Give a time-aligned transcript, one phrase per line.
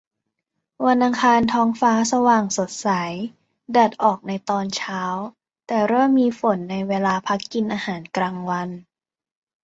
[0.85, 2.89] วันอังคารท้องฟ้าสว่างสดใส
[3.71, 5.01] แดดออกในตอนเช้า
[5.67, 8.69] แต่เริ่มมีฝนในเวลาพักกินอาหารกลางวัน